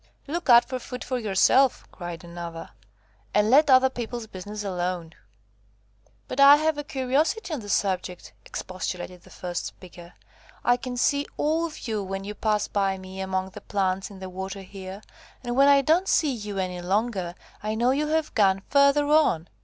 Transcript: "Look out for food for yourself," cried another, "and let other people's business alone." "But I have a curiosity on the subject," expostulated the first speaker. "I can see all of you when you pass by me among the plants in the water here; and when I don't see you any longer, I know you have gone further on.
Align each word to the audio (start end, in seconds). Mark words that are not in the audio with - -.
"Look 0.25 0.49
out 0.49 0.65
for 0.65 0.79
food 0.79 1.03
for 1.03 1.19
yourself," 1.19 1.85
cried 1.91 2.23
another, 2.23 2.71
"and 3.35 3.51
let 3.51 3.69
other 3.69 3.91
people's 3.91 4.25
business 4.25 4.63
alone." 4.63 5.13
"But 6.27 6.39
I 6.39 6.55
have 6.55 6.79
a 6.79 6.83
curiosity 6.83 7.53
on 7.53 7.59
the 7.59 7.69
subject," 7.69 8.33
expostulated 8.43 9.21
the 9.21 9.29
first 9.29 9.67
speaker. 9.67 10.13
"I 10.65 10.75
can 10.75 10.97
see 10.97 11.27
all 11.37 11.67
of 11.67 11.87
you 11.87 12.01
when 12.01 12.23
you 12.23 12.33
pass 12.33 12.67
by 12.67 12.97
me 12.97 13.21
among 13.21 13.51
the 13.51 13.61
plants 13.61 14.09
in 14.09 14.17
the 14.17 14.27
water 14.29 14.61
here; 14.63 15.03
and 15.43 15.55
when 15.55 15.67
I 15.67 15.83
don't 15.83 16.07
see 16.07 16.31
you 16.31 16.57
any 16.57 16.81
longer, 16.81 17.35
I 17.61 17.75
know 17.75 17.91
you 17.91 18.07
have 18.07 18.33
gone 18.33 18.63
further 18.71 19.05
on. 19.05 19.49